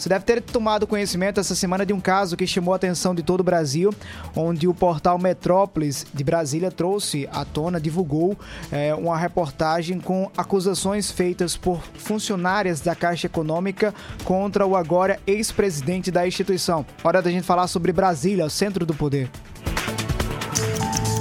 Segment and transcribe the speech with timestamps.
[0.00, 3.22] Você deve ter tomado conhecimento essa semana de um caso que chamou a atenção de
[3.22, 3.92] todo o Brasil,
[4.34, 8.34] onde o portal Metrópolis de Brasília trouxe à tona, divulgou
[8.72, 13.94] é, uma reportagem com acusações feitas por funcionárias da Caixa Econômica
[14.24, 16.86] contra o agora ex-presidente da instituição.
[17.04, 19.28] Hora da gente falar sobre Brasília, o centro do poder.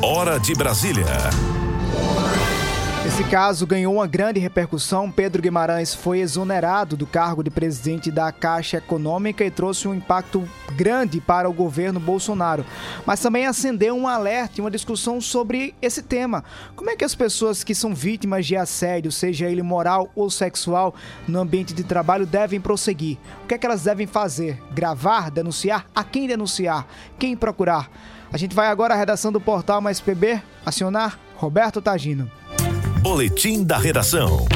[0.00, 1.57] Hora de Brasília.
[3.08, 5.10] Esse caso ganhou uma grande repercussão.
[5.10, 10.46] Pedro Guimarães foi exonerado do cargo de presidente da Caixa Econômica e trouxe um impacto
[10.76, 12.66] grande para o governo Bolsonaro.
[13.06, 16.44] Mas também acendeu um alerta e uma discussão sobre esse tema.
[16.76, 20.94] Como é que as pessoas que são vítimas de assédio, seja ele moral ou sexual,
[21.26, 23.16] no ambiente de trabalho, devem prosseguir?
[23.42, 24.62] O que é que elas devem fazer?
[24.70, 25.30] Gravar?
[25.30, 25.86] Denunciar?
[25.94, 26.86] A quem denunciar?
[27.18, 27.90] Quem procurar?
[28.30, 32.30] A gente vai agora à redação do portal Mais PB acionar Roberto Tagino.
[33.00, 34.46] Boletim da Redação.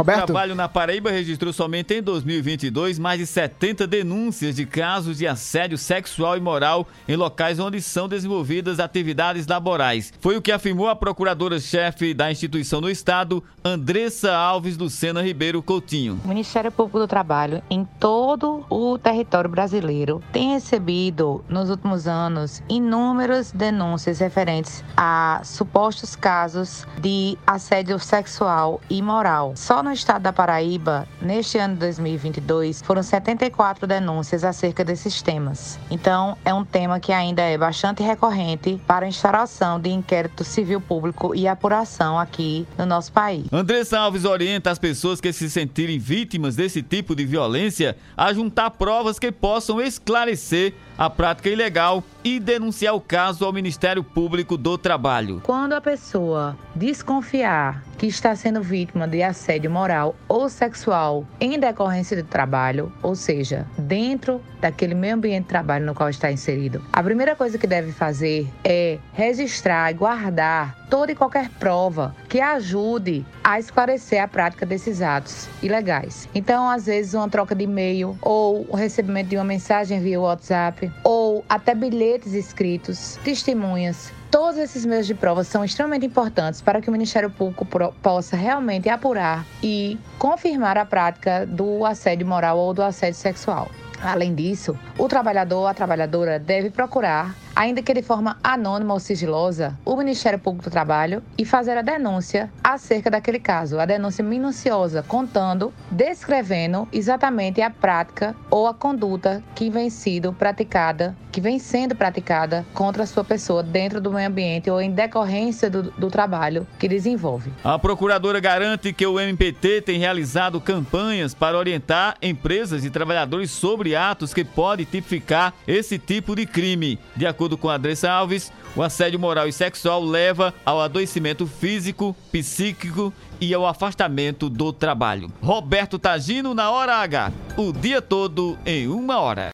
[0.00, 0.22] Roberto?
[0.22, 5.26] O trabalho na Paraíba registrou somente em 2022 mais de 70 denúncias de casos de
[5.26, 10.12] assédio sexual e moral em locais onde são desenvolvidas atividades laborais.
[10.20, 16.18] Foi o que afirmou a procuradora-chefe da instituição no estado, Andressa Alves Lucena Ribeiro Coutinho.
[16.24, 22.62] O Ministério Público do Trabalho, em todo o território brasileiro, tem recebido nos últimos anos
[22.68, 29.52] inúmeras denúncias referentes a supostos casos de assédio sexual e moral.
[29.56, 35.20] Só no no estado da Paraíba, neste ano de 2022, foram 74 denúncias acerca desses
[35.20, 35.80] temas.
[35.90, 40.80] Então, é um tema que ainda é bastante recorrente para a instauração de inquérito civil
[40.80, 43.46] público e apuração aqui no nosso país.
[43.52, 48.70] Andressa Alves orienta as pessoas que se sentirem vítimas desse tipo de violência a juntar
[48.70, 54.76] provas que possam esclarecer a prática ilegal e denunciar o caso ao Ministério Público do
[54.76, 55.40] Trabalho.
[55.42, 62.16] Quando a pessoa desconfiar que está sendo vítima de assédio moral ou sexual em decorrência
[62.16, 67.02] do trabalho, ou seja, dentro daquele meio ambiente de trabalho no qual está inserido, a
[67.02, 73.24] primeira coisa que deve fazer é registrar e guardar toda e qualquer prova que ajude
[73.42, 76.28] a esclarecer a prática desses atos ilegais.
[76.34, 80.92] Então, às vezes, uma troca de e-mail ou o recebimento de uma mensagem via WhatsApp
[81.02, 81.19] ou
[81.50, 86.92] até bilhetes escritos, testemunhas, Todos esses meios de prova são extremamente importantes para que o
[86.92, 87.66] Ministério Público
[88.00, 93.68] possa realmente apurar e confirmar a prática do assédio moral ou do assédio sexual.
[94.00, 99.00] Além disso, o trabalhador ou a trabalhadora deve procurar ainda que de forma anônima ou
[99.00, 104.24] sigilosa, o Ministério Público do Trabalho e fazer a denúncia acerca daquele caso, a denúncia
[104.24, 111.58] minuciosa, contando, descrevendo exatamente a prática ou a conduta que vem sido praticada, que vem
[111.58, 116.10] sendo praticada contra a sua pessoa dentro do meio ambiente ou em decorrência do, do
[116.10, 117.52] trabalho que desenvolve.
[117.62, 123.94] A procuradora garante que o MPT tem realizado campanhas para orientar empresas e trabalhadores sobre
[123.94, 126.98] atos que podem tipificar esse tipo de crime.
[127.16, 132.14] De acordo acordo com Andressa Alves, o assédio moral e sexual leva ao adoecimento físico,
[132.30, 135.32] psíquico e ao afastamento do trabalho.
[135.40, 139.48] Roberto Tagino na hora H, o dia todo em uma hora.